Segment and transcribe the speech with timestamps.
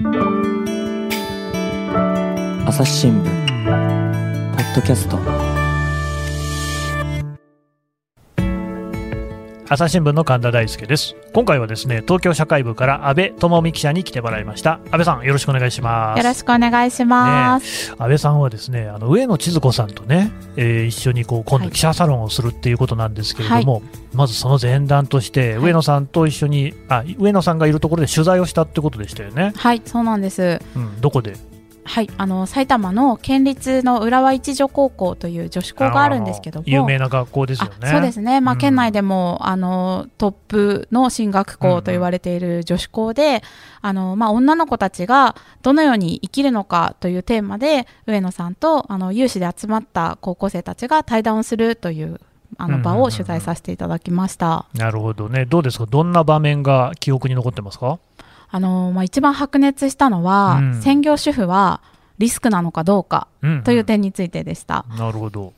[0.00, 0.06] 朝
[2.84, 3.30] 日新聞ポ
[4.62, 5.16] ッドキャスト
[9.70, 11.14] 朝日新聞の神田大輔です。
[11.34, 14.80] 今回はですね東京社会部から安倍智美記者に来てもらいました。
[14.86, 16.18] 安倍さんよろしくお願いします。
[16.18, 23.82] よろしくお願いします、ね、安倍さんはですねあの上野千鶴子さんとね、えー、一緒にこう今度記者サロンをするっていうことなんですけれども、はい、
[24.14, 29.52] まずその前段として上野さんと一緒に、はい、あ上野さんがいるところで取材をしたってことでしたよね。
[29.54, 31.36] はいそうなんです、うん、どこで？
[31.88, 36.64] はいあの埼玉の県立の浦和一女高校という女子校があるんですけども。
[36.68, 37.88] 有名な学校ですよね。
[37.88, 43.40] そうですね、まあ、県内でも、うん、あのトップの進学校と言われている女子校で、うんうん、
[43.80, 52.20] あのまあ、女の子たちがどのように生きるのかというテーマで上野さんとあの有志で集まった高校生たちが対談をするという
[52.56, 55.44] あの場を取材させていただきました、なるほどね。
[55.44, 55.86] どうですか？
[55.86, 57.98] どんな場面が記憶に残ってますか？
[58.50, 61.82] あのまあ、一番白熱したのは、うん、専業主婦は
[62.18, 63.28] リスクなのかどうか
[63.64, 64.84] という点についてでした。
[64.88, 65.52] うんうん、なるほど。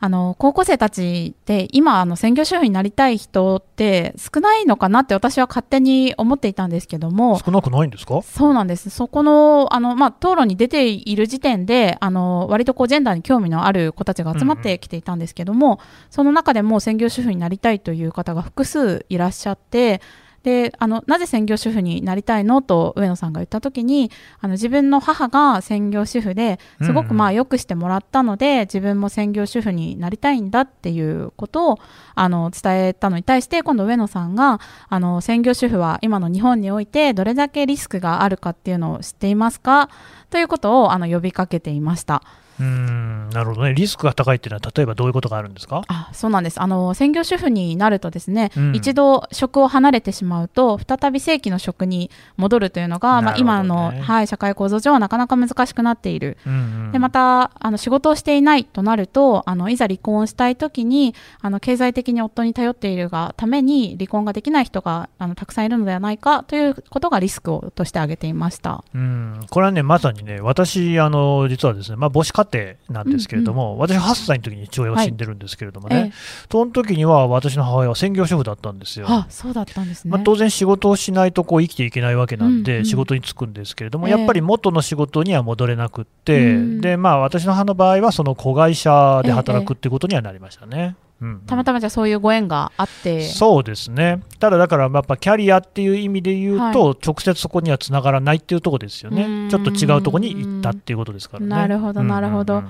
[0.00, 7.38] あの高校生たちって今あの専業主婦になりたい人って少ないのかなって私は勝手に思っていたんですけども。
[7.38, 8.20] 少なくないんですか？
[8.20, 8.90] そうなんです。
[8.90, 15.78] そこのあの、まあ、討論に出ている時点であの割とこうジェンダーに興味のある子たちが集まってきていたんですけども、うんうん、
[16.10, 20.02] その中でも専業主婦になりたいという方が複数いらっしゃって
[20.44, 31.78] であのなぜ専業主婦になりたいのと上野さんが言った時にあの自分の母が専業主婦ですごくまあよくしてもらったので、うんうん、自分も専業主婦になりたいんだっていうことを
[32.14, 39.88] あの伝えたのに対して今度上野さんがあの専業主婦は今の日本においてどれだけリスクがあるかっていうのを知っていますか？
[40.28, 42.22] ということをあの呼びかけていました。
[42.58, 45.82] うんなるほどね、リスクが高いっていうのは、例えばどういうことがあるんですか？
[45.88, 46.60] あそうなんです。
[46.60, 56.56] あの、専業主婦になると、ですね、うん、一度職を離れてしまうと、再び正規の職に戻るというのが、ね、まあ、今の、はい、社会構造上はなかなか難しくなっている、うんう
[56.90, 68.84] ん、でまたあの仕事をしていないとなると、あのいざ離婚したいときにあの、経済的に夫に頼っているがために、離婚ができない人があのたくさんいるのではないかということがリスクをとして挙げていました。
[68.94, 69.40] うん。
[69.50, 76.12] これはね、まさにね、私、あの実はですね、まあ、母子家庭なんですけれども、うんうん、私、8歳の時に父親が死んでるんですけれどもね、はい、
[76.50, 79.06] その時には私の母親は専業主婦だったんですよ。
[79.08, 90.96] あそうだったんですね、まあ、当然、仕事をしないとこう生きていけないわけなんで、仕事に就くんですけれども、やっぱり元の仕事には戻れなくって、でまあ、私の母の場合は、その子会社で働くってことにはなりましたね。
[90.98, 93.22] うんうん、たまたまじゃそういうご縁があって。
[93.22, 101.46] そうですね、ただだからやっぱキャリアっていう意味で言うと、はい、直接そこにはつながらないっていうところですよね、ちょっと違うところに行ったっていうことですからね。
[101.48, 102.62] なるほど、なるほど。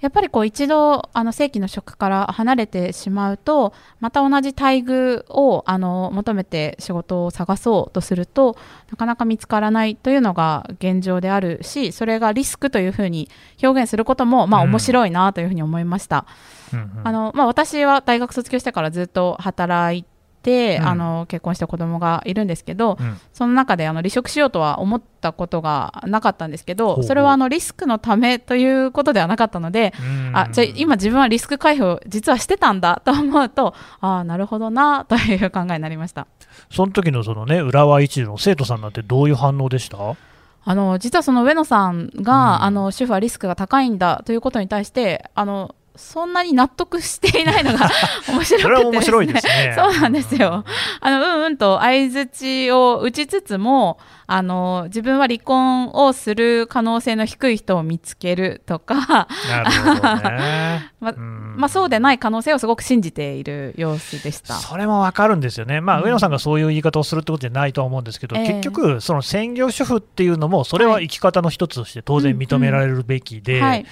[0.00, 8.56] やっぱりこう一度あの正規の職から離れてしまうとまた同じ待遇をあの求めて仕事を探そうとすると
[8.90, 13.28] なかなか見つからないというのが現状であるしそれがリスクというふうに
[13.62, 16.26] 表現することもまあ面白いなというふうに思いました。
[17.04, 20.04] あのまあ、私は大学卒業してからずっと働い
[20.42, 29.92] て、うん、あの結婚した子供がいるんですけど、うん、その中であの離職しようとは思ったことがなかったんですけどそれはあのリスクのためということではなかったので
[30.32, 36.28] あじゃあ今自分はリスク回避を実はしてたんだと思うとああなるほどなという考えになりました。
[36.70, 39.98] その時のそのね浦和一の生徒さんなんてどういう反応でした？
[40.64, 47.90] あの実はその上野さんが、うん、あの主婦はリスクが高いんだということに対してあのそんなに納得していないのが
[48.28, 49.74] 面白くて、ね、それは面白いですね。
[49.76, 50.64] そうなんですよ。
[51.00, 59.26] あのうんうんと相づちを打ちつつも、あの自分は離婚をする可能性の低い人を見つけるとか
[61.00, 64.54] ままあ、そうでない可能性をすごく信じている様子でした。
[64.54, 73.86] それも分かるんですよね、まあ、上野さんがそういう言い方をするってことじゃないとは思うんですけど、結局、その専業主婦っていうのも、それは生き方の一つとして当然認められるべきで、はい、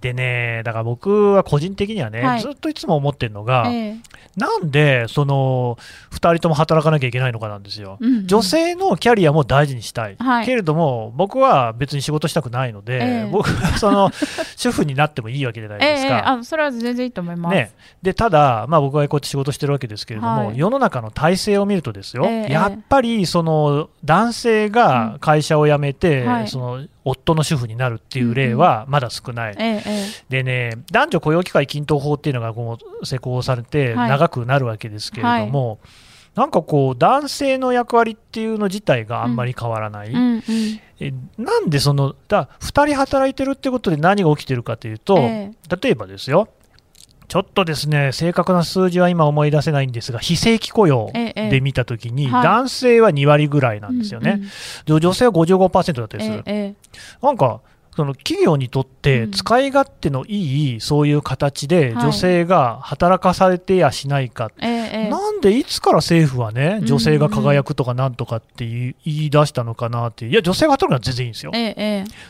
[0.00, 4.00] でね、だから僕は個人的にはね、はい、ずっといつも思ってるのが、えー、
[4.36, 5.78] なんでその
[6.10, 7.98] 2人とも働かなきゃいけないのかなんですよ。
[8.00, 14.10] うんうん、女性のキャリアも大事にしたい、はい、けれども僕は別に仕事したくないので、えー、僕はその
[14.56, 16.18] 主婦になってもいいわけじゃないですか。
[16.18, 17.72] えー、あそれは全然いいと思います、ね、
[18.02, 29.82] でただ、まあ、僕はこうやって仕事してるわけですけれども、はい、世の中の体制を見るとですよ、えー、やっぱりその男性が会社を辞めて、うんその夫の主婦になるっていう例はまだ少ない、うんうん、
[30.28, 35.78] でね男女雇用機会均等法っていうのがこう施行されて長くなるわけですけれども、はい。
[36.34, 40.42] なんかこう男性の役割っていうの自体があんまり変わらない、うんうんうん、
[41.02, 46.48] えなんでそのだ2人働いてるってことで何が起きてるかというと、えー、例えばですよ
[47.32, 54.42] ちょっとですね正確な数字は今思い出せないんですが、非正規雇用で見たときに、男性は2割ぐらいなんですよね、
[54.86, 56.42] うんうん、女性は55%だったりする。
[56.44, 57.62] えー、なんか
[57.94, 71.52] その企業にとって使い勝手のいいそういう形で女性が働かされてやしないか、はい、なんでいつから政府はね女性が輝くとかなんとかって言い出したのかなっていや女性が働くのは全然いいんですよ、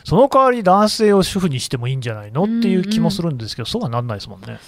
[0.03, 4.59] その代わり男性を主婦にしてもいいんじゃないのっていう気もするんですけど、そうはなんないですもんね。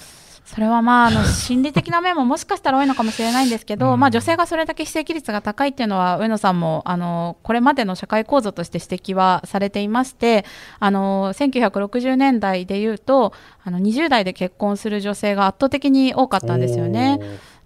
[0.46, 10.46] それはまああの心理的な面ももしかしたら多いのかもしれないんですけど、うん、まあ、女性がそれだけ非正規率が高いっていうのは上野さんもあのこれまでの社会構造として指摘はされていまして
[10.80, 13.34] あの1960年代でいうと
[13.64, 17.20] あの20代で結婚する女性が圧倒的に多かったんですよね。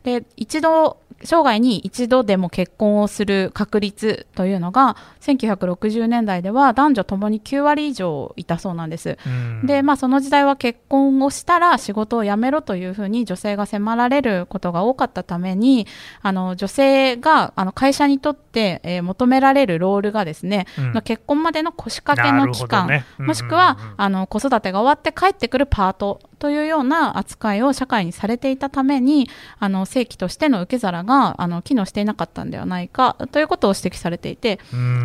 [0.03, 9.17] で一度生涯に一度でも結婚をする確率というのが1960年代では男女ともに9割以上いたそうなんです。
[9.63, 15.87] で、まあ、その時代は結婚をしたら仕事を辞めろというふうに女性が迫られることが多かったために
[16.21, 23.05] あの女性があの会社にとって、えー、求められるロールがですね、うん、結婚までの腰掛けの期間、ね。
[23.19, 34.59] うんうんうん、もしくはあの子育てが終わって帰ってくるパートというような扱いを社会にされていたためにあの正規としての受け皿があの機能していなかったんではないかということを指摘されていて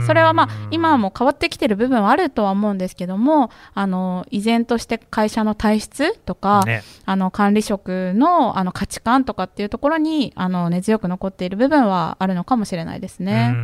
[0.07, 13.55] それはまあ今はもう変わってきている部分はあるとは思うんですけどもあの依然として会社の体質とか、ね、あの管理職のあの価値観とかっていうところにあの根強く残っている部分はあるのかもしれないですね。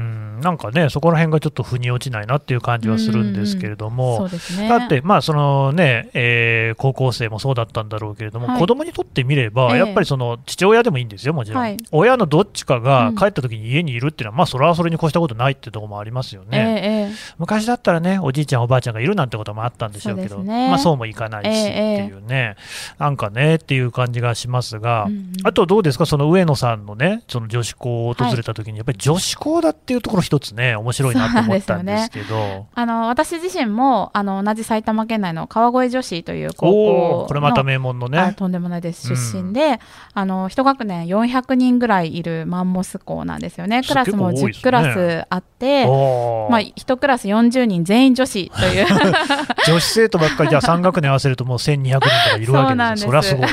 [0.41, 4.29] なんかねそこら辺がちょっと腑に落ちないなっていう感じはするんですけれども、
[4.59, 38.35] ね、だってまあそのね、えー、高校生もそうだったんだろうけれども、はい、子供にとってみれば、やっぱりその父親でもいいんですよ、もちろん、はい、親のどっちかが帰った時に家にいるっていうのは、うん、まあそれはそれに越したことないっていうところもありますよね、えー、昔だったらね、おじいちゃん、おばあちゃんがいるなんてこともあったんでしょうけど、ね、まあそうもいかないしっていうね、えー、なんかねっていう感じがしますが、うんうん、あとどうですか、その上野さんのね、その女子校を訪れた時に、やっぱり女子校だっていうところ、一つね、面白いなと思ったんですけど、ね、あの私自身もあの同じ埼玉県内の川越女子という高校これまた名門のね。
[38.37, 39.15] とんでもないです。
[39.15, 39.79] 出身で、うん、
[40.15, 43.83] あの一学年400人ぐらいいるマンモス校なんですよね。
[43.83, 48.87] クラスも10クラスあって、まあ、1クラス40人全員女子という。
[49.67, 53.35] 女子生徒ばっかりじゃあ3学年合わせるともう1200人とかいるわけです それはす。
[53.35, 53.47] ごい、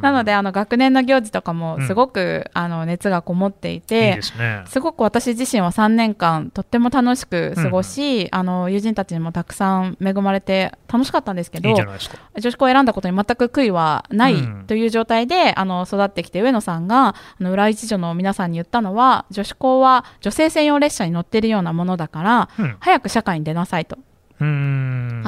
[0.00, 23.98] なのであの学年の行事とかもすごく、うん、あの熱がこもっていて、ね、すごく私自身は3年間とっても楽しく過ごし、うん、あの友人たちにもたくさん恵まれて楽しかったんですけど女子校を選んだことに全く悔いはないという状態で、あの育ってきて上野さんがあの浦一女の皆さんに言ったのは女子校は女性専用列車に乗っているようなものだから、うん、早く社会に出なさいと。
[24.40, 24.44] あ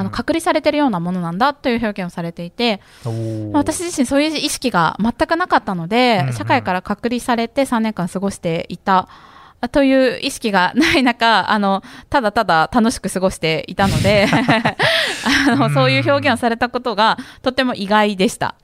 [0.04, 2.80] の隔離されてるようなものなんだという表現をされていて
[3.52, 9.08] 私自身そういう意識が全くなかったので、うんうん、社会から隔離されて3年間過ごしていた
[9.68, 14.26] という意識がない中 あのただただ楽しく過ごしていたので
[15.48, 18.54] あのそういう表現をされたことがとても意外でした。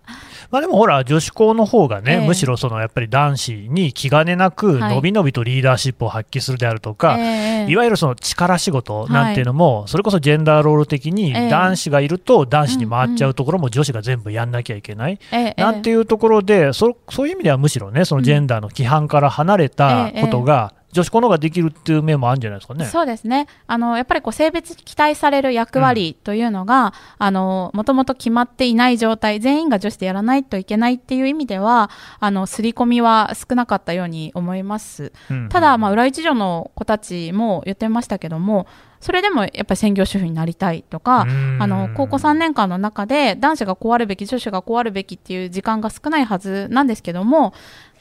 [0.50, 22.86] まあ、でもほら、女子校の方がね、えー、むしろそのやっぱり男子に気兼ねなく、のびのびとリーダーシップを発揮するであるとか、はい、いわゆるその力仕事なんていうのも、はい、それこそジェンダーロール的に、男子がいると男子に回っちゃうところも女子が全部やんなきゃいけない、えー、なんていうところでそ、そういう意味ではむしろね、そのジェンダーの規範から離れたことが、女子校の方ができるっていう面もあるんじゃないですかね。
[22.86, 23.48] そうですね。
[23.66, 35.12] あのやっぱりこう性別期待される役割というのが、うん、あのもともと決まっていない状態、全員が女子でやらないといけないっていう意味では、あの刷り込みは少なかったように思います。
[35.30, 38.66] うんうん、ただまあ裏一条の子たちも言ってましたけども。
[39.00, 41.26] それでもやっぱり専業主婦になりたいとか
[41.60, 47.52] あの高校3年間の中で男子がこうあるべき女子がこうあるべきっていう時間が少ないはずなんですけども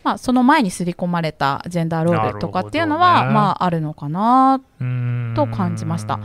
[0.05, 4.61] まあ、その前に刷り込まれたジェンダーロールとかっていうのは、ね、まあ、あるのかな
[5.35, 6.19] と感じました。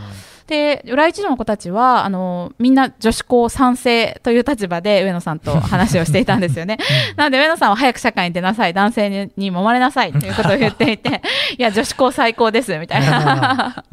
[0.50, 6.76] で浦一の子たちはあのみんな女子校賛成という立場で上野さんと話をしていたんですよね。
[7.16, 8.74] なので上野さんは早く社会に出なさい。
[8.74, 11.22] 男性に揉まれなさいということを言っていて
[11.56, 13.84] いや女子校最高ですみたいな。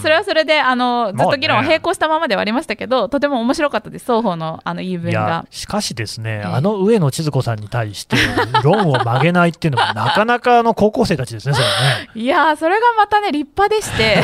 [0.00, 5.46] それはそれであのずっと議論は並行したままではありましたけど、とても面白かったです双方のあの言い分が。
[5.50, 8.16] しかしですね、えー、あの上野千鶴子さんに対して
[8.62, 12.10] 論を曲げないっていうのはなかなかの高校生たちですねそれね。
[12.14, 14.22] いやそれがまたね立派でして。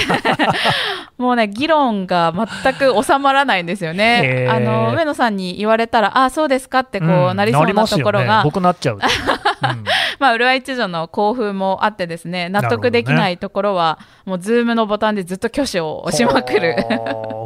[1.19, 4.47] もうね議論が全く収まらないんですよね。
[4.51, 8.97] あの上野さんに言われたらあそうですかってこう、うん、なりそうなところが、ね、僕なっちゃう。
[8.97, 9.85] うん、
[10.19, 16.77] まあ浦和一条の興奮もあってですね納得できないところは、ね、もうズームのボタンでずっと挙手を押しまくる。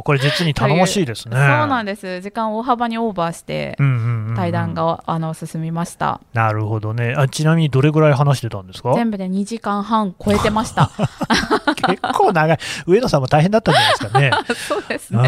[0.03, 1.35] これ実に頼もしいですね。
[1.37, 2.21] そうなんです。
[2.21, 3.77] 時間大幅にオーバーして、
[4.35, 6.19] 対談が、あの進みました。
[6.33, 7.13] なるほどね。
[7.17, 8.93] あちなみにどれぐらい話してたんですか？
[8.93, 10.91] 全部で2時間半超えてました。
[11.87, 12.57] 結構長い。
[12.85, 14.31] 上野さんも大変だったんじゃないですかね。
[14.55, 15.21] そうですね。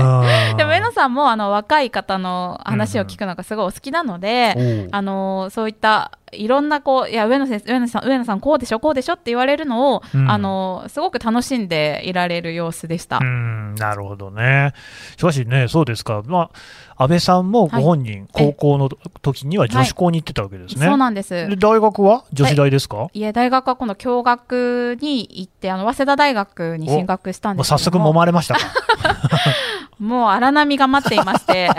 [0.57, 4.65] でも上野さんもあの若い方の話を聞くのがすごいお好きなので、うん。
[4.65, 4.87] う。
[4.87, 13.19] ん、あのそういったいろんなこういや上野先生上野さん上野さんこうでしょこうでしょって言われるのを、うん、あのすごく楽しんでいられる様子でした。
[13.21, 14.73] うんなるほどね。
[15.17, 16.23] しかしねそうですか。
[16.25, 16.49] ま
[16.97, 18.89] あ安倍さんもご本人、はい、高校の
[19.21, 20.81] 時には女子校に行ってたわけですね。
[20.81, 21.29] はい、そうなんです。
[21.29, 22.23] で大学は？
[22.33, 23.07] 女子大ですか？
[23.13, 28.59] いえ大学はこの共学に行ってあの早稲田大学に進学したんですけど早速揉まれましたか。
[29.99, 31.69] もう荒波が待っていまして。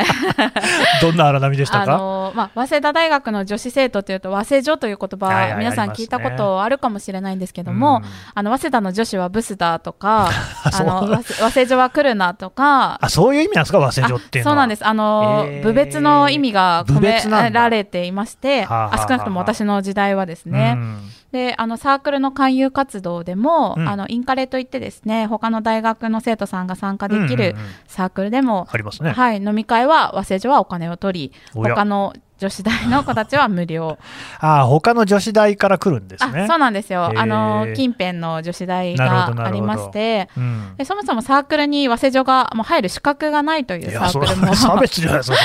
[1.03, 8.03] どんな荒波でしたか、あのまあ、早稲田大学の女子生徒というと早稲女という言葉、皆さん聞いたことあるかもしれないんですけども、
[8.35, 10.31] あの早稲田の女子はブスだとか
[10.65, 12.99] あの早稲女は来るなとか。
[13.01, 14.87] あそういう意味なんですか早稲女っていうそうなんです。
[14.87, 27.55] あの、えー、部別の意味が込められていましてあ少なくとも私の時代はですね、うんであのサークルの勧誘活動でも、うん、あのインカレといってですね他の大学の生徒さんが参加できる
[27.87, 33.99] サークルでも、ありますね、はい、飲み会は和製女はお金を取り他の女子大の子たちは無料。
[34.41, 36.47] ああ他の女子大から来るんですね。
[36.49, 37.13] そうなんですよ。
[37.17, 44.55] あの近辺の女子大がありまして、うん、でそもそもサークルに早稲女がもう入る資格がないというサークルも。
[44.57, 45.37] 差別じゃないですか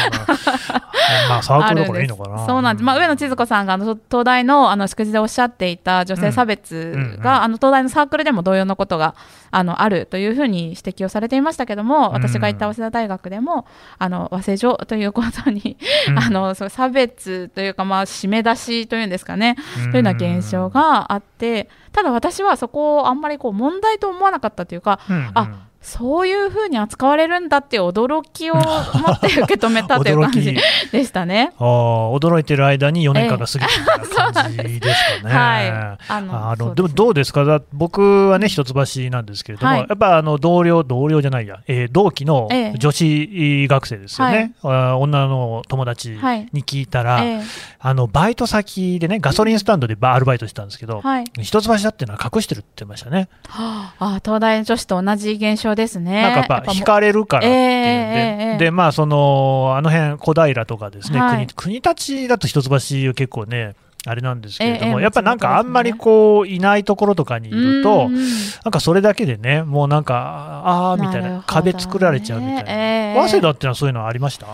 [1.30, 2.46] まあサークルだからいいのかな。
[2.46, 9.16] そうなんです、まあ、上野千鶴子さんがあの東大のあの祝辞でおっしゃっていた女性差別が、うん、あの東大のサークルでも同様のことが
[9.52, 13.66] あのあるというふうに指摘をされていましたけども私が行った早稲田大学でも
[14.00, 15.78] あの早稲女ということに、
[16.18, 30.54] あのそう差別というか、まあ、締め出しというんですかね、というような現象があって、ただ私はそこをあんまりこう問題と思わなかったというか、うんうん、あそういうふうに扱われるんだって驚きを持って受け止めたという感じ
[30.92, 31.54] でしたね。
[31.58, 35.34] あ驚いてる間に4年間が過ぎた感じですかね。
[35.34, 35.70] はい、
[36.08, 37.62] あのあのでもどうですか？
[37.74, 42.48] 僕はね一橋なんですけれども、はい、やっぱあの同僚同僚じゃないや、えー、同期の
[42.78, 46.12] 女子学生ですよね、はい、女の友達
[46.54, 47.42] に聞いたら、はい
[47.84, 51.02] あのバイト先でねガソリンスタンドでアルバイトしてたんですけど、
[51.42, 53.28] 一橋だっていうのは隠してるって言ってましたね。
[53.48, 56.22] はあ、あ東大女子と同じ現象ですね。
[56.22, 63.76] なんかやっぱ惹かれるからっていうんで、えー、でまあそのあの辺小平とかですね、はい、国国立だと一橋は結構ね。
[64.04, 74.48] あれなんですけれども、えー、やっぱなんかあんまりこういないところとかにいると、なんかそれだけでね、もうなんか、ああみたいな、壁作られちゃうみたいな、えー、早稲田っていうのはそういうのありました？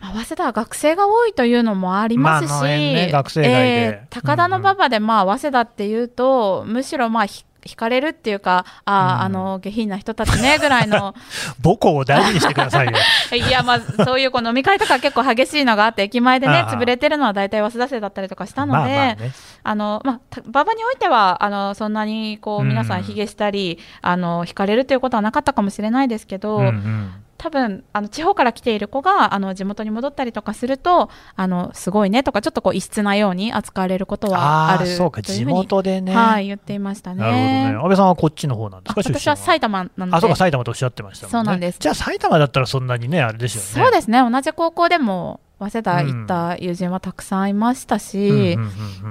[0.00, 7.26] 早稲田は学生が多いというのもありますし、まあね、学生えー、高田馬場でまあ早稲田っていうと、むしろまあ
[7.64, 11.14] 惹かれるっていうか、あ、うん、あの下品な人たちねぐらいの。
[11.62, 12.92] 母校を大事にしてくださいよ
[13.36, 19.16] いや、まあ、そういうこう飲み会とか結構激しいのがあって、駅前でね、潰れてるのは大体早稲田生だったりとかしたので、
[19.62, 27.12] あのまあ、馬場においてはあのそんなにこう皆さん、ひげしたり、うん、あの惹かれるということはなかったかもしれないですけど、うんうん
[27.42, 37.20] 多分あの地方から来ている子があの地元に戻ったりとかするとあのすごいねとかちょっとこう異質なように扱われることはあるそうか地元でね、はい、言っていましたね。
[37.20, 37.68] なるほどね。
[37.82, 40.16] 安倍さんはこっちの方なんですか私は埼玉なので。
[40.18, 41.78] あそうか埼玉とおっしゃってました、ね、そうなんです。
[41.80, 43.86] じゃあ埼玉だったらそんなにねあれですよね。
[43.86, 44.20] そうですね。
[44.20, 48.56] 同じ高校でも早稲田行った友人はたくさんいましたし、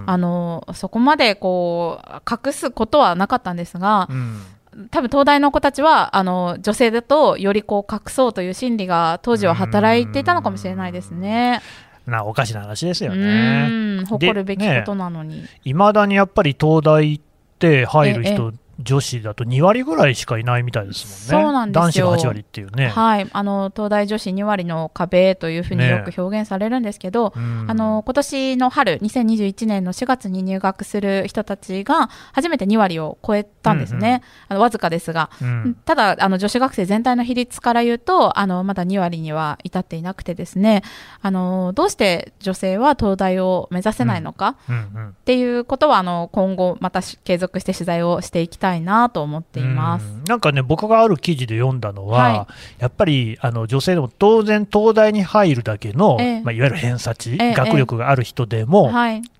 [0.06, 4.42] あのそこまでこう隠すことはなかったんですが、うん
[4.90, 11.62] 多分東大の子たちはあの女性だとよりこう隠そうという心理が当時は働いていたのかもしれないですね。
[12.08, 14.04] なおかしな話ですよね。
[14.08, 15.46] 誇るべきことなのに。
[15.64, 17.22] いま、ね、だにやっぱり東大っ
[17.60, 22.08] て入る人女子だと2割ぐらいしかいないみたいですもんね、そうなんですよ。
[22.08, 40.84] 男子が8割っていうね、はい、あの東大女子2割の壁というふうによく表現されるんですけど、ね、あの今年の春、2021年の4月に入学する人たちが初めて2割を超えたんですね、うんうん、あのわずかですが、うん、ただあの、女子学生全体の比率から言うと、あのまだ2割には至っていなくて、ですね。
[41.22, 50.06] あのどうして女性は東大を目指せないのか、うんうんうん、っていうことはあの今後、また継続して取材をしていきたいなと思っています。
[50.28, 52.48] なんかね、僕がある記事で読んだのは、は
[52.80, 58.94] い、やっぱりあの女性でも当然、東大に入るだけの、ええ、まあ、いわゆる偏差値、え、学力がある人でも、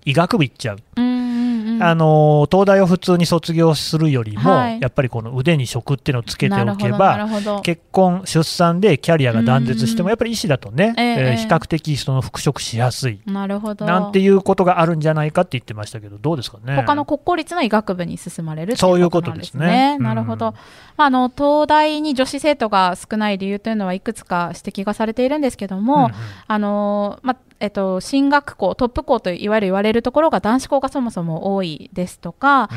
[0.04, 0.78] 医学部行っちゃう。
[0.94, 7.28] あの東大を普通に卒業するよりも、はい、やっぱりこの腕に職っていうのをつけておけば
[7.62, 13.20] 結婚出産でキャリアが断絶してもやっぱり医師だとね、えー、えー、比較的その復職しやすい。
[13.26, 13.84] なるほど。
[13.86, 16.76] なんていうことがあるんじゃないかって言ってましたけどどうですかね？
[16.76, 19.98] 他の国公立の医学部に進まれるそういうことですね。
[19.98, 20.54] なるほど、
[20.96, 26.12] あの東大に女子生徒が少ない理由というのはいくつか指摘がされているんですけども、うんうん、
[26.46, 32.68] あのまえっと、進学校トップ校といわゆる言われるところが男子校がそもそも多いですとかあ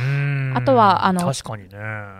[0.62, 1.34] とはあのね、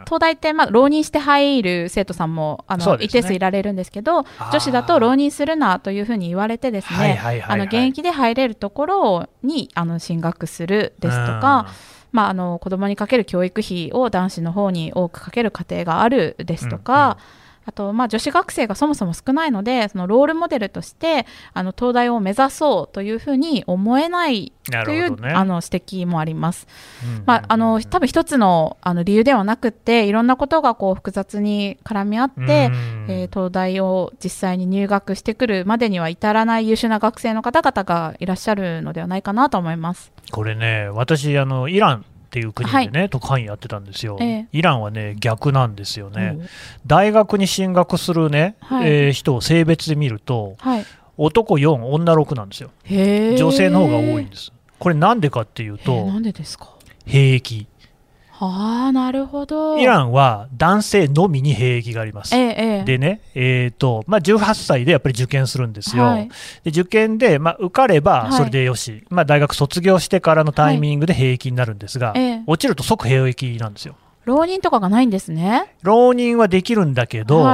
[0.06, 7.20] 東大って、まあ、浪人して入る生徒さんもあの、ね、一定数いられるんですけど女子だと浪人するなというふうに言われてですね
[7.66, 11.68] 現役で入れるところにあの進学するですとか。
[12.12, 17.18] まあ、あの子供にかける教育費を男子の方に多くかける家庭があるですとか、うんうん
[17.66, 24.54] あと、まあ、女子学生がそもそも少ないのでそのロールモデルとしてあの東大を目指そうというふうに思えない
[24.84, 26.68] という、ね、あの指摘もあります。
[27.26, 32.72] まあ、あの多分一つのあの理由ではなくていろんなことがこう複雑に絡み合って、
[33.08, 40.12] えー、東大を実際に入学してくるまでには至らない優秀な学生の方々がいらっしゃるのではないかなと思います。
[40.32, 42.06] これね私あのイラン
[42.36, 46.48] っていう国でね、はい、特派員やってたんですよ、えー、イランはね逆なんですよね、うん、
[46.86, 52.72] 大学に進学するね、はい、えー、人を性別で見ると、はい、男4女6なんですよ。
[52.90, 54.52] 女性の方が多いんです。
[54.80, 56.72] これなんでかっていうとなんでですか？
[57.06, 57.68] 兵役
[58.40, 59.78] ああなるほど。
[59.78, 66.30] イランは男性のみに兵役があります、ええ、でね、えーとまあ、18歳でやっぱり受験するんですよ、はい、
[66.64, 73.96] で受験で、まあ、受かればそれでよし、はい、まあ、大学卒業してからのタイミングで兵役になるんですが、はい、落ちると即兵役なんですよ。
[74.26, 75.76] 浪人とかがないんですね。
[75.84, 77.46] 浪人はできるんだけど、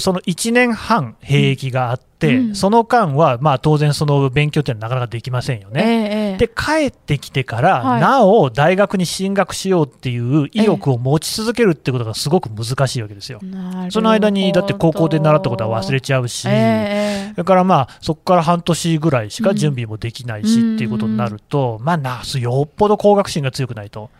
[0.00, 2.11] その1年半兵役があって、うん、
[2.54, 6.32] その間は、まあ、当然、その勉強っていうのはなかなかできませんよね。
[6.32, 13.40] えー、で、帰ってきてから、はい、なお大学に進学しようっていう意欲を持ち続けるってことがすごく難しいわけですよ。
[13.90, 24.10] その間に、だって高校で習ったことは忘れちゃうし、えー、それからまあ、そこから半年ぐらいしか準備もできないし、うん、っていうことになると、まあ、なよっぽど高学心が強くないと。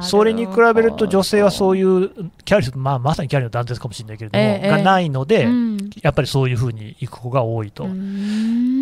[0.00, 2.10] それに比べると、女性はそういう
[2.44, 7.86] キャリア、まあ、まさにキャリアの断絶かもしれないけれども、えー、がないので、うん、やっぱりそういうふうに行く子が多いと。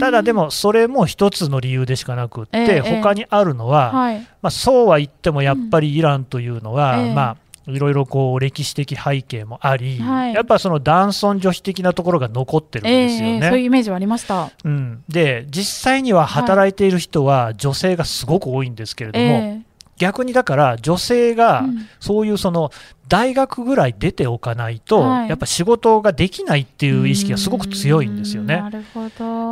[0.01, 13.37] ただでもそれも一つの理由でしかなくって、えー、他にあるのは、はい、まあ、そうは言ってもやっぱりイランというのは、うん、まあいろいろこう歴史的背景もあり、はい、やっぱその男尊女卑的なところが残ってるんですよね。
[13.37, 19.63] えー、そういうイメージはありました、うん、で実際には働いている人は女性がすごく多いんですけれども、えー、
[19.97, 21.65] 逆にだから女性が
[22.01, 22.71] そういうその
[23.09, 28.63] 大学ぐらい出ておかないと、やっぱ仕事ができないっていう意識がすごく強いんですよね。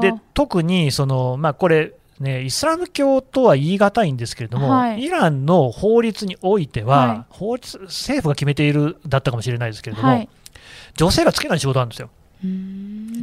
[0.00, 10.28] で特にその、まあ、これね、イスラム教とは言い難いんですけれども、はい、イランの法律においては、はい、法律政府が決めているだったかもしれないですけれども、はい、
[10.94, 12.10] 女性がつけない仕事なんですよ。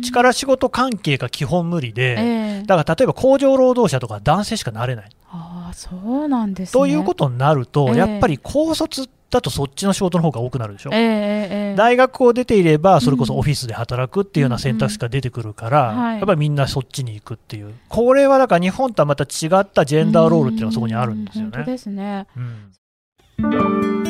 [0.02, 5.10] 力仕事関係が基本無理で、えー、だから例えば工場労働者とか男性しかなれない。
[5.32, 21.52] あそうなんです、ね、ということになると、えー、やっぱり高卒だとそっちの仕事の方が多くなるでしょ、えー、大学を出ていればそれこそオフィスで働くっていうような選択肢が出てくるから、うんうん、やっぱりみんなそっちに行くっていう、これはだから日本とはまた違ったジェンダーロールっていうのがそこにあるんですよね。
[21.54, 24.09] 本当ですね、うん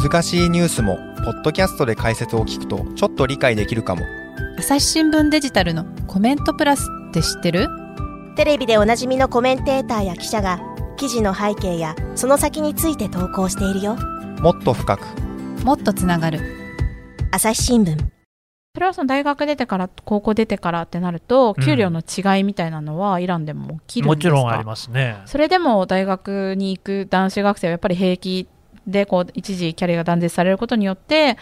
[0.00, 4.02] 難しいニュースもポッドキャストで解説を聞くとちょっと理解できるかも。
[4.56, 7.66] 朝日新聞デジタルのコメントプラスって知ってる？
[8.36, 10.60] テレビでおなじみのコメンテーターや記者が
[10.96, 13.96] 記事の背景やその先について投稿しているよ。
[14.40, 15.04] もっと深く。
[15.64, 16.38] もっとつながる。
[17.32, 17.96] 朝日新聞。
[18.76, 25.16] それはその大学出てから高校出てからってなると給料の違いみたいなのはイランでも起きるんですか、もちろんありますね。
[25.26, 28.46] それでも大学に行く男子学生はやっぱり平気
[28.88, 31.36] でこう一時キャリアが断絶されることによって、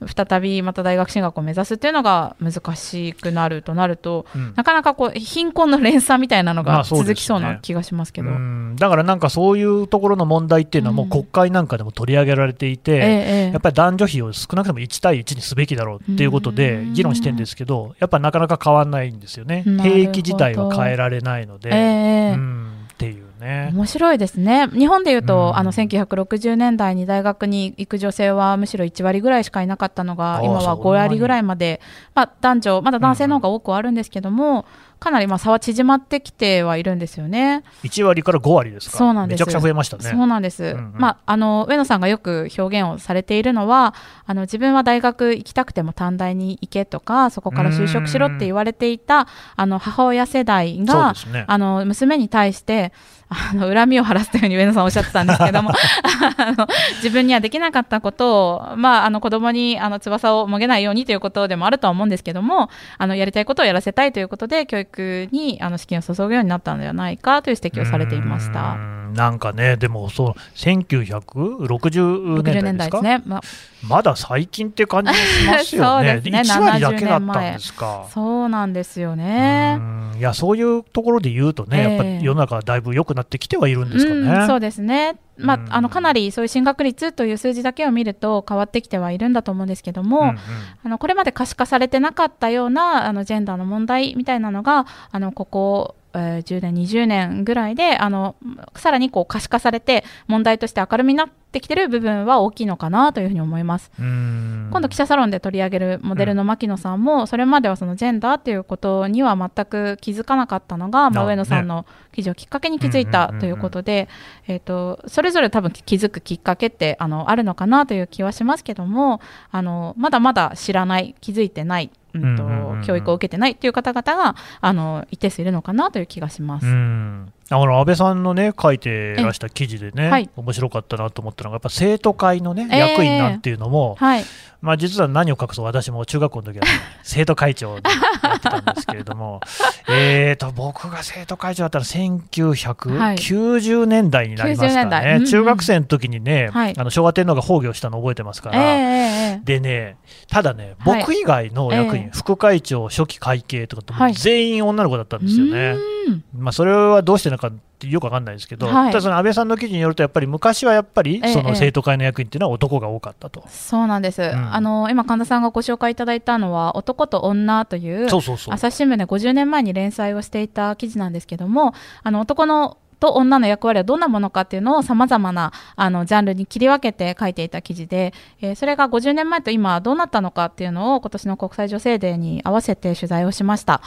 [0.00, 8.38] うん、再びまた大学進学を目指すっていうのが難しくなるとなると、うん、なかなかこう貧困の連鎖みたいなのが続きそうな気がしますけど、まあ
[8.70, 19.64] ね、だからなんかそういうところの問題っていうのはもう国会なんかでも取り上げられていて、うん、やっぱり男女比を少なくとも1対1にすべきだろうっていうことで議論してるんですけどやっぱなかなか変わらないんですよね。
[19.82, 21.70] 兵役自体は変えられないので。
[21.74, 23.70] えーっていうね。
[23.74, 24.68] 面白いですね。
[24.68, 31.82] 日本でいうと、うん、あの1960年代に大学に行く女性はむしろ1割ぐらいしかいなかったのが今は5割ぐらいまで、
[32.14, 34.64] まあ、男女まだ男性の方が多くはあるんですけども、うん
[34.98, 37.62] かなりまあ差は縮まってきてはいるんですよね。
[37.82, 38.96] 1割から5割ですか？
[38.96, 39.38] そうなんです。
[39.38, 40.04] めちゃくちゃ増えましたね。
[40.04, 43.94] そうなんです、うんうん、まあ、あの上野さんがよく表現をされているのは
[44.26, 52.92] あの自分は大学行きたくても短大に行けとかそこから就職しろって言われていたあの母親世代が、ね、あの娘に対して
[53.28, 55.70] あの恨みを晴らすというふうに上野さんおっしゃってたんですけども
[56.38, 69.05] あの自分にはできなかったことを、まあ、あの子供にあの翼をもげないようにということでもあるとは思うんですけどもあのやりたいことをやらせたいということで教育にあの資金を注ぐようになったのではないかという指摘をされていました。
[69.16, 73.22] なんかね、でもそう、1960年代ですか、ね。
[73.26, 73.40] ま
[73.88, 76.40] まだ最近って感じがしますよね、 すね。
[76.40, 78.06] 1割だけだったんですか？
[78.10, 79.80] そうなんですよね。
[80.18, 84.20] いやそういうところで言うとね、やっぱり世の中はだいぶ良くなってきてはいるんですかね。
[84.20, 85.16] うん、そうですね。
[85.38, 90.38] まあ、あのかなりそういう進学率という数字だけを見ると変わってきてはいるんだと思うんですけども、うんうん、
[90.84, 98.36] あのこれまで可視化されてなかったようなあのジェンダーの問題みたいなのがあのここえー、10年、20年ぐらいであの
[98.74, 103.90] さらにこう可視化されて問題として明るみになってきてる部分は大きいのかなというふうに思います。
[103.98, 114.08] 今度記者サロンで取り上げるモデルの牧野さんも、うん、それまではそのジェンダーっていうことには全く気づかなかったのが、まあ、上野さんの記事をきっかけに気づいたということで、
[114.48, 121.90] えーと、それぞれ多分気づくきっかけってあのあるのかなという気はしますけどもあのまだまだ知らない気づいてない
[122.22, 126.66] うんと教育を受けてないっていう方々があの一定数いるのかなという気がします。
[126.66, 134.24] うんあの安倍さんのね書いてらした記事でね、はい、面白かったなと思ったのがやっぱ生徒会のね、役員なんていうのも、はい、
[134.60, 136.70] まあ、実は何を隠そう私も中学校の時は、ね、
[137.04, 137.88] 生徒会長で
[138.22, 139.40] やってたんですけれども
[139.88, 149.96] えと僕が生徒会長だったら1990年代になりますかね、はい、中学生の時にね、あの昭和天皇が崩御したの覚えてますから、えー、でね
[150.28, 155.95] ただね僕以外の役員、副会長初期会計とか全員女の子だったんですよね。
[156.36, 157.50] まあ、それはどうしてなか
[157.84, 183.82] よくわかんないですけど、はい、ただその安倍さんの記事によると、やっぱり昔はやっぱり、その生徒会の役員っていうのは男が多かったと、ええ、そうなんです、うん、あの今、神田さんがご紹介いただいたのは、男と女という朝日新聞で50年前に連載をしていた記事なんですけども、あの男のと女の役割はどんなものかっていうのをさまざまなあのジャンルに切り分けて書いていた記事で、えー、それが50年前と今どうなったのかっていうのを今年の国際女性デーに合わせて取材をしました。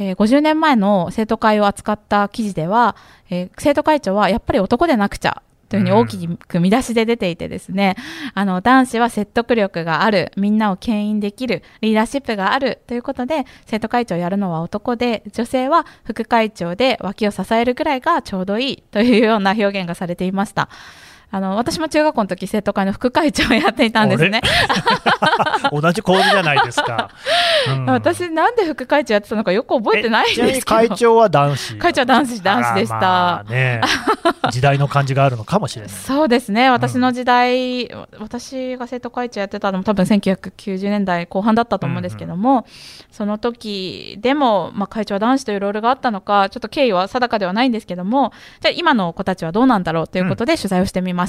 [0.00, 2.96] えー、50年前の生徒会を扱った記事では、
[3.28, 20.68] えー、生徒会長はやっぱり男でなくちゃというふうに大きく見出しで出ていてですね、うん、あの男子は説得力があるみんなを牽引できるリーダーシップがあるということで生徒会長をやるのは男で女性は副会長で脇を支えるぐらいがちょうどいいというような表現がされていました。
[21.32, 24.40] あの私も中学校の時生徒会の副会長をやっていたんですね。
[25.70, 27.10] 同じ構図じゃないですか。
[27.68, 30.66] うん、私なんで副会長やってたのかよく覚えてないんですけど。
[30.66, 31.78] 会長は男子。
[31.78, 32.98] 会長は男子男子でした。
[32.98, 33.80] まあね、
[34.50, 35.90] 時代の感じがあるのかもしれない。
[35.90, 36.68] そうですね。
[36.68, 42.64] 私の時代、うん、私が生徒会長やってたのも多分1990年代後半だったと思うんですけども、うんうん、
[43.12, 51.19] その時でもまあ会長は男子というロールがあったのかちょっと経緯は定かではないんですけども、じゃあ今の子たちはどうなんだろうということで取材をしてみました。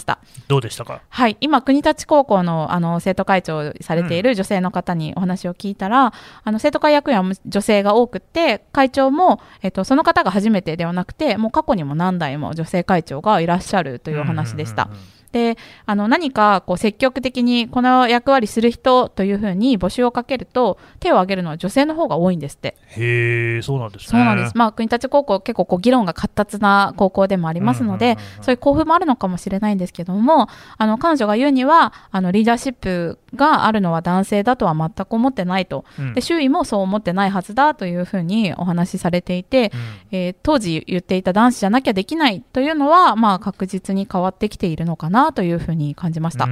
[0.48, 1.02] どうでしたか？
[1.10, 1.38] はい。
[1.42, 6.12] 今国立高校のあの生徒会長されている女性の方にお話を聞いたら、うん、
[6.44, 14.84] あの生徒会役員は女性が多くて会長も、えっと、その方が初めてではなくてもう過去にも何代も女性会長がいらっしゃるというお話でした。
[14.84, 22.76] うんうんうんうんであの何かこう積極的にこの役割する人というふうに募集をかけると手を挙げるのは女性の方が多いんですって。
[22.88, 24.08] へえそうなんですね。
[24.10, 24.58] そうなんです。
[24.58, 39.72] まあ国立高校結構こう議論が活発な高校でもありますので、そういう興奮もあるのかもしれないんですけどもあの彼女が言うにはあのリーダーシップがあるのは男性だとは全く思ってないと、うん、で周囲もそう思ってないはずだというふうにお話しされていて、
[40.12, 46.48] うん、えー、当時言っていた男子じゃなきゃできないというのは、まあ、確実に変わってきているのかなというふうに感じました。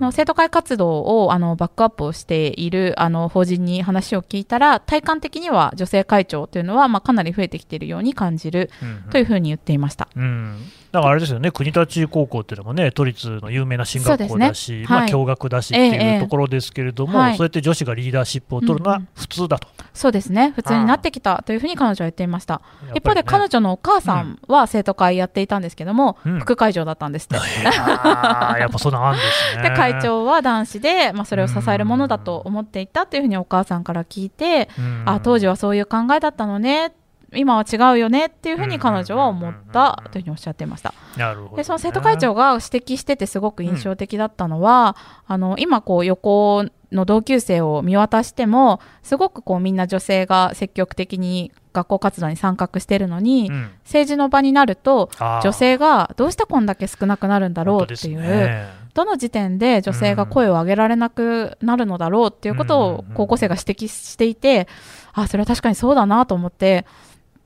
[0.00, 8.70] の生徒会活動をあのバックアップをしているあの法人に話を聞いたら体感的には女性会長というのは、まあ、かなり増えてきているように感じる
[9.10, 10.08] というふうに言っていました。
[10.16, 10.58] うんうん
[10.90, 22.62] だからあれですよね、国立高校っていうのもね、都立の有名な進学校だし、ねはい、まあ、共学だしっていうところですけれども、ええそうやって女子がリーダーシップを取るのは普通だと、うんそうですね、普通になってきたというふうに彼女は言っていました。
[22.84, 27.34] ね、一方で、彼女のお母さんは生徒会やっていたんですけども、うん、副会長だったんですって。
[27.64, 29.62] やっぱそうなんですね。
[29.68, 34.68] で会長は男子で、まあ、それを支えるものだと思っていたというふうにお母さんから聞いて、
[35.04, 36.92] あ当時はそういう考えだったのね
[37.34, 40.94] 今は違うよねっていうふうに彼女は思ったというふうにおっしゃっていました。
[41.16, 44.96] なるほど、ね、でその生徒会長が指摘しててすごく印象的だったのは、
[45.28, 55.10] うん、あの今こう横の同級生を見渡してもすごくこうみんな女性が積極的に学校活動に参画してるのに、うん、政治の場になると
[55.42, 58.20] 女性がどうしてこんだけ少なくなるんだろうっていう。
[58.20, 64.66] ね、どの時点で女性が声を上げられなくなるのだろうっていうことを高校生が指摘していて、
[65.12, 66.86] あそれは確かにそうだなと思って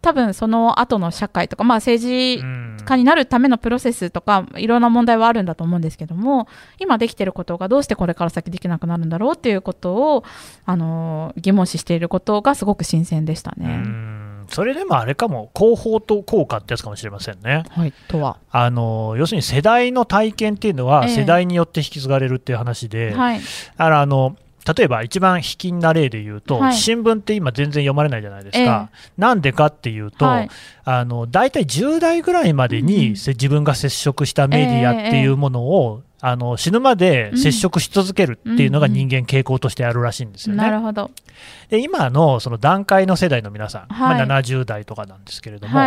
[0.02, 2.42] 多分その後の社会とか、まあ、政治
[2.84, 10.24] 家になるためのプロセスとかいろんな問題はあるんだと思うんですけども今できてることがどうしてこれから先できなくなるんだろうっていうことを
[10.66, 14.22] あの疑問視していることがすごく新鮮でしたね。
[14.48, 17.62] それでもあれかも、広報と効果ってやつかもしれませんね。
[17.70, 18.36] はい、とは。
[18.50, 23.40] あの要するに世代の体験っていうのは、世代によって引き継がれるっていう話で、はい、
[23.78, 28.90] あの例えば一番卑近な例で言うと、はい、新聞って今全然読まれないじゃないですか。
[29.18, 30.50] なんでかっていうと、はい、
[30.84, 40.62] あの大体10代ぐらいまでに、うん、自分が接触したメディアっていうものを、えー、あの死ぬまで接触し続けるっていうのが人間傾向としてあるらしいんですよね。
[40.62, 41.10] なるほど。
[41.68, 45.80] で今のその段階の世代の皆さん、はい、まあ、70代とかなんですけれども、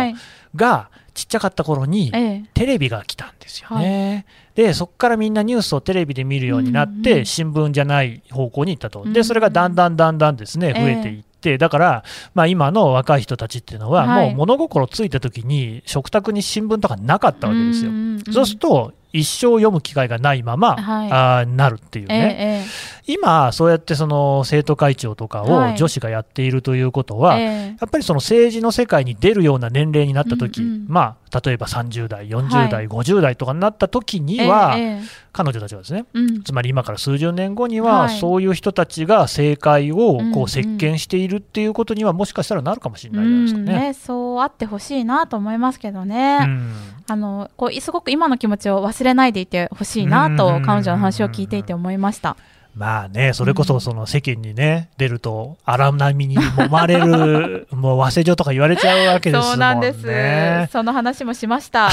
[0.54, 2.12] がちっちゃかった頃に、
[2.52, 4.26] テレビが来たんですよね。
[4.56, 17.92] でそこからみんなニュースをテレビで見るようになって、うんうん、新聞じゃない方向に行ったと、でそれがだんだんだんだんですね増えていって、だから、まあ、今の若い人たちっていうのは、もう物心ついた時に食卓に新聞とかなかったわけですよ。
[18.32, 43.64] そうすると一生読む機会がないまま、はい、あなるっていうね、えー、今、そうやってその生徒会長とかを女子がやっているということは、はい、やっぱりその政治の世界に出るような年齢になった時、うんうん、まあ例えば30代、40代、はい、50代とかになった時には、えー、彼女たちはですね、うん、つまり今から数十年後には、そういう人たちが政界をこう席巻しているっていうことには、もしかしたらなるかもしれないじゃないですかね。
[43.64, 46.40] うんねそうあってほしいなと思いますけどね。
[46.42, 46.72] うん。
[47.08, 52.36] あのこうすごく今の気持ちを忘れないでいてほしいなと彼女の話を聞いていて思いました。
[52.76, 59.50] まあね、それこそその世間にね、出ると荒波に揉まれる、 もう和製女とか言われちゃうわけですもんね。
[59.50, 60.72] そうなんです。
[60.72, 61.88] その話もしました。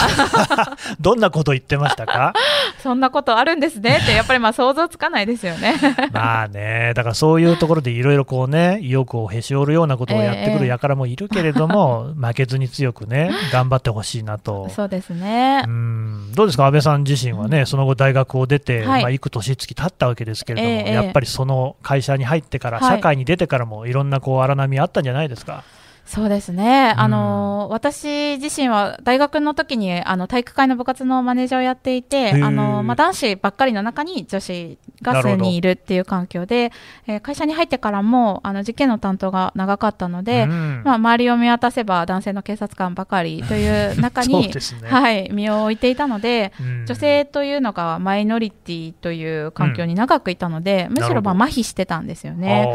[0.99, 2.33] どんなこと言ってましたか？
[2.83, 5.75] そんなことあるんですねって、やっぱりまあ想像つかないですよね。
[6.11, 14.67] まあね、だからそういうところでいろいろこうね、意欲をへし折るようなことをやってくる輩もいるけれども、えー、負けずに強くね、頑張ってほしいなと。
[14.69, 15.63] そうですね。
[15.65, 25.63] うんどうですか、安倍さん自身はね、うん、その後大学を出て、はい、まあ、幾年月経ったわけですけれども、えー、やっぱりその会社に入ってから、社会に出てからもいろんなこう荒波あったんじゃないですか。
[26.05, 36.71] そうですね、うん、あの私自身は大学の時にあの体育会の部活のマネージャーをやっていてあの、まあ、男子ばっかりの中に女子が数人いるっていう環境で、
[37.07, 44.53] えー、会社に入ってからもあの事件の担当が長かったので、うん、まあ、周りを見渡せば男性の警察官ばかりという 中にね、
[44.89, 52.67] はい、身を置いていたので、うん、女性というのがマイノリティという環境に長くいたので、むしろまあ麻痺してたんですよね。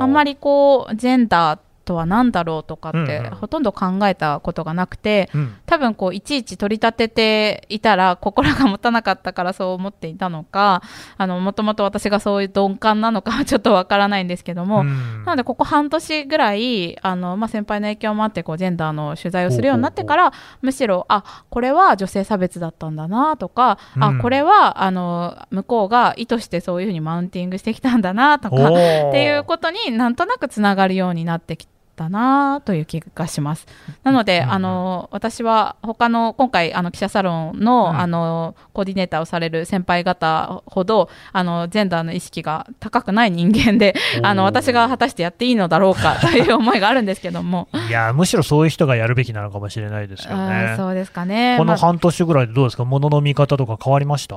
[0.00, 10.82] あんまりこうジェンダーとは何だろうとかってほとんど考えたことがなくて、うん、多分こういちいち取り立てていたら心が持たなかったからそう思っていたのか
[11.18, 28.70] もともと私がそういう鈍感なのかは ちょっとわからないんですけども、うん、なのでここ半年ぐらいあの、まあ、先輩の影響もあってこうジェンダーの取材をするようになってからむしろあこれは女性差別だったんだなとか、うん、あこれはあの向こうが意図してそういうふうにマウンティングしてきたんだなとかっ
[29.12, 31.73] ていうことになんとなくつながるようになってきて。
[31.94, 33.66] ったなという気がします。
[34.02, 47.68] なので、うん、あの私は他の今回あの記者サロンのうん、あのコーディネーターをされる先輩方ほどあのジェンダーの意識が高くない人間で、 あの私が果たしてやっていいのだろうか という思いがあるんですけども。
[47.88, 50.74] いやむしろそういう人がやるべきなのかもしれないですよね。
[50.76, 51.56] そうですかね。
[51.58, 54.36] この半年ぐらいでどうですか、ものの見方とか変わりました？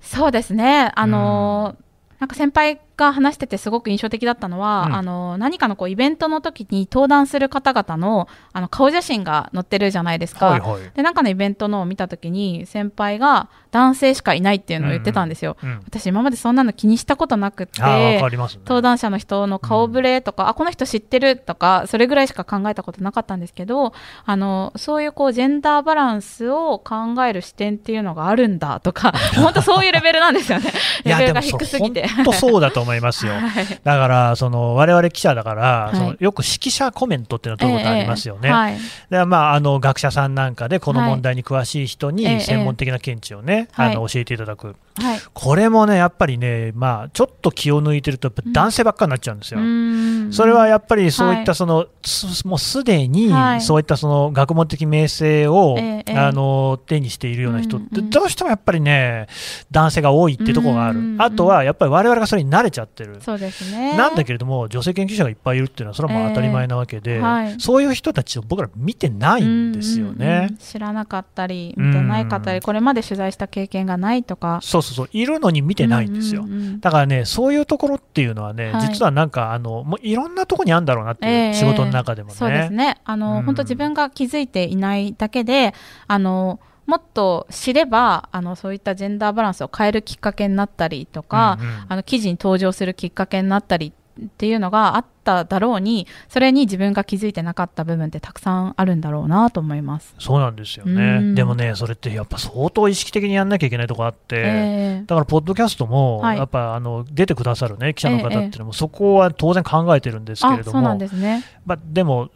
[0.00, 0.92] そうですね。
[0.94, 1.84] あの、うん、
[2.20, 10.46] なんか先輩が話しててすごく印象的だったのは、うん、あの何かのこうイベントの時に登壇する方々のあの顔写真が載ってるじゃないですか。
[10.46, 15.56] はいはい、でなんかのイベントのを見た時に先輩が男性しかいないっていうのを言ってたんですよ。
[15.62, 23.92] うんうん、私今までそんなの気にしたことなくて、ね、登壇者の人の顔ぶれとか、うん、あこの人知ってるとかそれぐらいしか考えたことなかったんですけど
[24.24, 30.72] あのそういうこうジェンダーバランスを考える視点っていうのがあるんだとか 本当そういうレベルなんですよね。
[31.04, 32.06] レベルが低すぎて。
[32.08, 33.34] 本当そうだと思いますよ。
[33.34, 38.48] はい、だからその我々記者だから、はい、そのよく指揮者コメントっていうのを取ることありますよね。
[38.48, 38.78] えーはい、
[39.10, 44.76] でまああの学者さんなんかでこの問題に詳しい人に専門的な見地をね、あの教えていただく。
[45.00, 49.60] はい、これもね、やっぱりね、まあ、ちょっと気を抜いてると、男性ばっかりになっちゃうんですよ。
[49.60, 59.28] うん、それはやっぱりそういったその、はい、もうすでにそういったその学問的名声を、あの手にしているような人って、どうしてもやっぱりね、
[59.70, 67.20] 男性が多いっていうところがある、あとはやっぱり我々がそれに慣れちゃってる、そうですね、なんだけれども、女性研究者がいっぱいいるっていうのは、それはまあ当たり前なわけで、
[67.58, 70.50] そういう人たちを僕ら見てないんですよね。
[70.58, 74.60] 知らなかったり、見てないかったり、これまで取材した経験がないとか。
[74.62, 75.08] そうそうそう。
[75.12, 83.00] いるのに見てないんですよ、うんうんうん、だからねそういうところっていうのはね、はい、実はなんかあのもういろんなところにあるんだろうなっていう、仕事の中でもね、そうですね。
[83.04, 85.74] あの、うん、本当自分が気づいていないだけで
[86.06, 93.92] あのもっと知ればあのそういったジェンダーバランスを変えるきっかけになったりとか、うんうん、あの記事に登場するきっかけになったりっ
[94.26, 100.14] っていうのがあっただろうにそれに自分が気づいてなかった部分ってたくさんあるんだろうなと思います。
[100.18, 112.30] そうなんですよね、でもねそれってやっぱ相当意識的にやんなきゃいけないところあって、えー、だからポッドキャストも、やっぱあの出てくださるね記者の方っていうのも、そこは当然考えてるんですけれどもそうなんですね、まあ、でも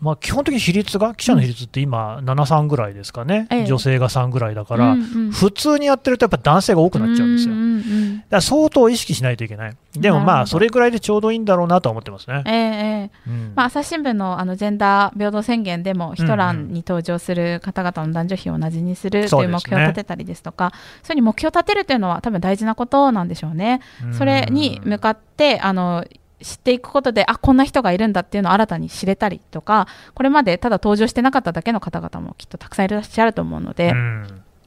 [0.00, 7.54] まあ、基本的に比率が、記者の比率って今、7、3ぐらいですかね、ええ、女性が3ぐらいだから、うんうん、普通にやってるとやっぱ男性が多くなっちゃうんですよ。
[7.54, 9.76] うんうんうん、だから相当意識しないといけない。
[9.94, 12.42] でもまあ、それぐらいでちょうどいいんだろうなと思ってますね。
[12.46, 13.10] ええ。
[13.26, 23.80] うん、まあ、朝日新聞のあのジェンダー平等宣言でも、一欄に登場する方々の男女比を同じにするという目標を立てたりですとか、そういうふうに目標を立てるというのは、多分大事なことなんでしょうね。
[24.12, 26.04] それに向かってあの
[26.42, 33.92] 知っていくことであこんな人がいるんだっていうのを新たに知れたりとかこれまでただ登場してなかっただけの方々もきっとたくさんいらっしゃると思うので。
[33.92, 33.94] う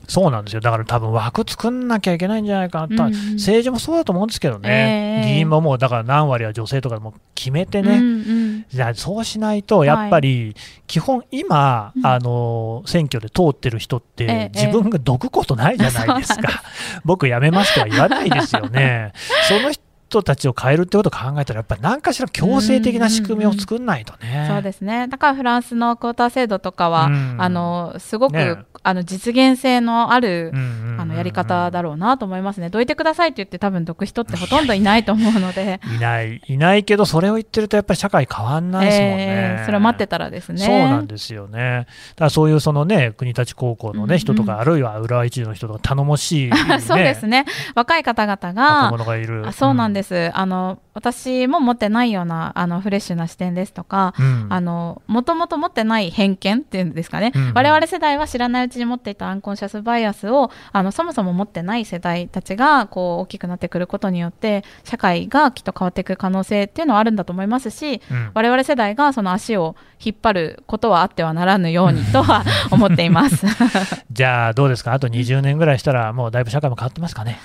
[0.10, 0.60] そうなんですよ。
[0.60, 8.17] だから多分枠作んなきゃいけないんじゃないかな、うん、政治もそうだと思うんですけどね、えー、議員ももうだから何割は女性とかも決めてね、うんう
[8.58, 10.55] ん、じゃそうしないとやっぱり
[10.88, 19.13] 基本今、あの選挙で通ってる人って自分がどくことないじゃないですか、えー、僕辞めますとは言わないですよね。
[19.47, 24.48] その人人たちを変えるってことを考えたら、やっぱり何かしら強制的な仕組みを作んないとね。
[24.52, 25.08] そうですね。
[25.08, 30.52] だからフランスのクォーター制度とかは、あの、すごく、ね、あの、実現性のある、
[30.98, 32.70] あの、やり方だろうなと思いますね。
[32.70, 35.80] どいてくださいって言って多分、読人ってほとんどいないと思うので。
[35.96, 39.15] いない、いないけど、それを言ってるとやっぱり社会変わんないですもんね。
[39.20, 40.60] えー、それを待ってたらですね。
[40.60, 41.86] そうなんですよね。
[42.12, 47.46] だからそういうそのね、国立高校のね、人とか、あるいは浦和一の人とか頼もしい、ね、 そうですね。
[47.76, 48.84] 若い方々が。
[48.86, 49.48] 若者がいる。
[49.48, 50.32] あそうなんです。
[50.34, 57.48] あの、私も持ってないようなあのフレッシュな視点ですとか、うん、あのもともと持ってない偏見っていうんですかね、うん。
[57.50, 73.46] うん、我々世代は知らないうちに持っていたアンコンシャスバイアスをあのそもそも持ってない世代たちがこう大きくなってくることによって社会がきっと変わっていく可能性っていうのはあるんだと思いますし、うん、我々世代がその足を引っ張ることはあってはならぬようにとは 思っています。
[74.12, 74.94] じゃあどうですか？
[74.94, 77.40] あと20年ぐらいしたらもうだいぶ社会も変わってますかね？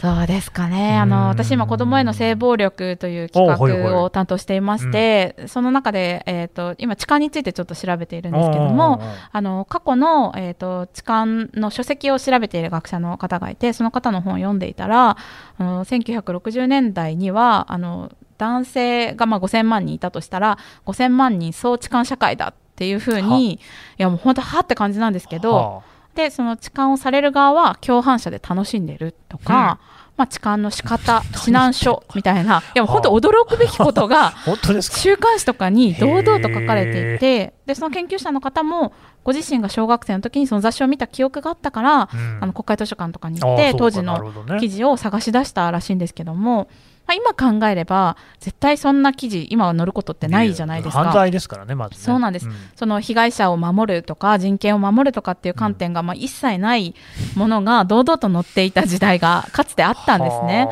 [0.00, 0.96] そうですかね。
[0.96, 9.00] あの、私今子供への性暴力という企画を担当していまして、その中で、えっ、ー、と、今痴漢についてちょっと調べているんですけども、
[9.32, 15.16] あの、過去の、えっ、ー、と、痴漢の書籍を調べている学者の方がいて、その方の本を読んでいたら、
[15.58, 23.58] あの、1960年代には、あの、男性がまあ5000万人いたとしたら、5000万人総痴漢社会だっていうふうに、い
[23.96, 25.82] やもう本当はって感じなんですけど、
[26.18, 32.60] でその痴漢をされる側は共犯者で楽しんでるとか、うん、まあ、痴漢の仕方指南書 みたいな。
[32.74, 34.34] いや本当驚くべきことが
[34.80, 46.66] 週刊誌とかに堂々と書かれていてでその研究者の方もご自身が小学生の時にその雑誌を見た記憶があったから、うん、あの国会図書館とかに行って当時の記事を探し出したらしいんですけども。
[47.08, 51.04] まあ、今考えれば絶対そんな記事今は載ることってないじゃないですか。
[51.04, 56.94] 犯罪ですからねまず、ね、そうなんです、うん、その被害者を守るとか人権を守るとかっていう観点が、まあ、一切ない
[57.34, 60.68] ものが堂々と載っていた時代がかつてあったんですね。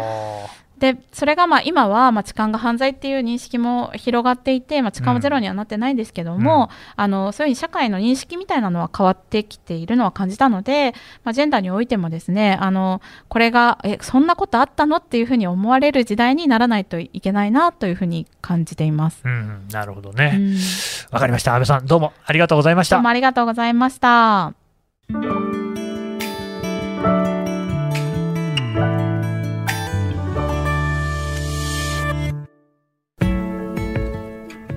[0.79, 10.93] でそれがまあ今はまあ痴漢が犯罪っていう認識も広がっていて、まあ、痴漢はゼロにはなってないんですけども、うん、あのそういうふうに社会の認識みたいなのは変わってきているのは感じたので、
[11.25, 19.23] まあ、ジェンダーにおいてもですねあのこれがえそんなことあったのっていうふうに思われる時代にならないといけないなというふうに感じています。
[19.25, 20.27] うん、なるほどね。
[21.11, 21.55] わ、うん、かりました。
[21.55, 22.97] 安倍さんどうもありがとうございました。
[22.97, 24.53] どうもありがとうございました。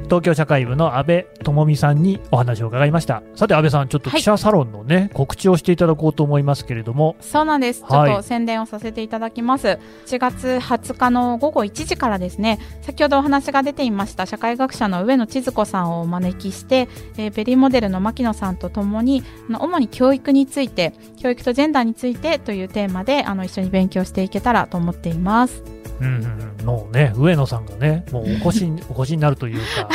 [0.09, 3.21] 東京社会部の安倍智美さんにお話を伺いました。
[3.35, 7.15] さて安倍さんちょっと記者サロンのね、はい、告知をしていただこうと思いますけれども。
[7.21, 9.77] そうなんです、はい、ちょっと宣伝をさせていただきます。
[10.07, 29.89] 4月20日の午後1時からですね先ほどお話が出ていました社会学者の上野千鶴子さんをお招きして、えー、ベリーモデルの牧野さんとともに主に教育について教育とジェンダーについてというテーマであの一緒に勉強していけたらと思っていますうんうん、もうね、上野さんがね、もうお越し お越しになるというか、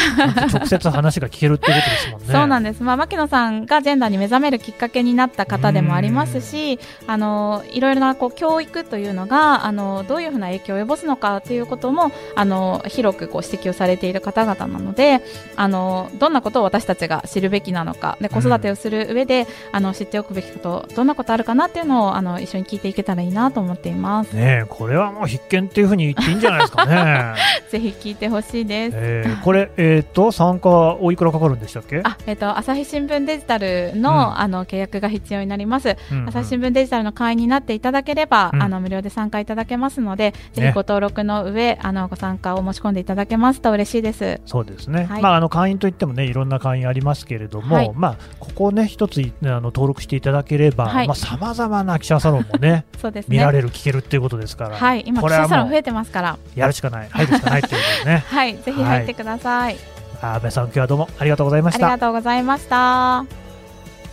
[0.52, 2.26] 直接話が聞けるっていうことですもんね。
[2.32, 2.82] そうなんです。
[2.82, 15.22] まあ、牧野さんがジェンダーに目覚めるきっかけになった方でもありますし、あの、いろいろなこう教育というのが、あの、どういうふうな影響を及ぼすのかということも、あの、広くこう指摘をされている方々なので、
[15.57, 24.34] あの、どんなことを私たちが知るべきなのか、で、子育てをする上で、あの、知っておくべきこと、どんなことあるかなっていうのを、あの、一緒に聞いていけたらいいなと思っています。
[24.34, 27.34] ねこれはもう必見っていうふふうに言っていいんじゃないですかね。
[27.70, 28.97] ぜひ聞いてほしいです。
[28.97, 32.01] えー、これ、えっ、ー、と、参加おいくらかかるんでしたっけ？
[32.05, 36.28] あ、えっ、ー、と、朝日新聞デジタルの、うん、あの、契約が必要になります、うんうん。
[36.28, 44.40] 朝日新聞デジタルの会員になっていただければ、うん、あの、無料で参加いただけますので、ぜひご登録の上、あの、ご参加を申し込んでいただけますと嬉しいです。
[44.47, 45.07] そうですね。
[45.09, 54.76] はい、まあ、あの、会員といってもね、いろんな会員ありますけれども、はい、まあ、ここね、一つ、あの、登録していただければ、はい、まあ、さまざまな記者サロンもね、 そうですね見られる、聞けるっていうことですから。
[54.76, 56.39] はい、今、記者サロン増えてますから。
[56.57, 58.24] やるしかない、入るしかないっていうことね。
[58.28, 59.76] はい、ぜひ入ってください。
[60.20, 61.87] 安倍さん、今日はどうもありがとうございました。
[61.87, 63.24] ありがとうございました。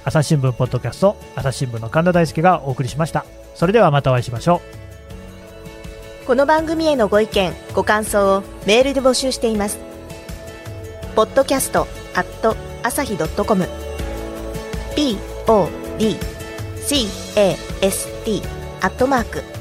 [0.03, 3.26] 朝日新聞ポッドキャスト、朝日新聞の神田大輔がお送りしました。
[3.55, 4.61] それではまたお会いしましょ
[6.24, 6.26] う。
[6.28, 9.80] この番組へのご意見、ご感想をメールで募集しています。
[11.15, 13.67] ポッドキャストアット朝日ドットコム
[14.95, 15.17] p
[15.47, 16.17] o d
[16.78, 18.41] c a s t
[18.82, 19.61] アットマーク